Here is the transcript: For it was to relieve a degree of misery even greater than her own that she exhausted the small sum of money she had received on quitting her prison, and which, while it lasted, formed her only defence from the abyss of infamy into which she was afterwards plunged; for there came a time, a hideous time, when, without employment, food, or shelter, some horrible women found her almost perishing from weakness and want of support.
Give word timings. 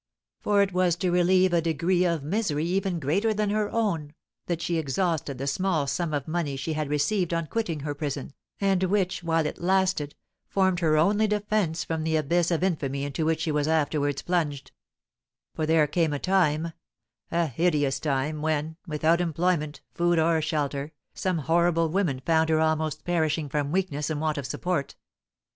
For 0.39 0.63
it 0.63 0.73
was 0.73 0.95
to 0.95 1.11
relieve 1.11 1.53
a 1.53 1.61
degree 1.61 2.05
of 2.05 2.23
misery 2.23 2.65
even 2.65 2.97
greater 2.99 3.35
than 3.35 3.51
her 3.51 3.69
own 3.69 4.15
that 4.47 4.59
she 4.59 4.79
exhausted 4.79 5.37
the 5.37 5.45
small 5.45 5.85
sum 5.85 6.11
of 6.11 6.27
money 6.27 6.55
she 6.55 6.73
had 6.73 6.89
received 6.89 7.35
on 7.35 7.45
quitting 7.45 7.81
her 7.81 7.93
prison, 7.93 8.33
and 8.59 8.81
which, 8.85 9.23
while 9.23 9.45
it 9.45 9.59
lasted, 9.61 10.15
formed 10.47 10.79
her 10.79 10.97
only 10.97 11.27
defence 11.27 11.83
from 11.83 12.03
the 12.03 12.15
abyss 12.15 12.49
of 12.49 12.63
infamy 12.63 13.03
into 13.03 13.25
which 13.27 13.41
she 13.41 13.51
was 13.51 13.67
afterwards 13.67 14.23
plunged; 14.23 14.71
for 15.53 15.67
there 15.67 15.85
came 15.85 16.13
a 16.13 16.17
time, 16.17 16.73
a 17.31 17.45
hideous 17.45 17.99
time, 17.99 18.41
when, 18.41 18.77
without 18.87 19.21
employment, 19.21 19.81
food, 19.93 20.17
or 20.17 20.41
shelter, 20.41 20.91
some 21.13 21.37
horrible 21.37 21.89
women 21.89 22.19
found 22.25 22.49
her 22.49 22.59
almost 22.59 23.03
perishing 23.05 23.47
from 23.47 23.71
weakness 23.71 24.09
and 24.09 24.19
want 24.19 24.39
of 24.39 24.47
support. 24.47 24.95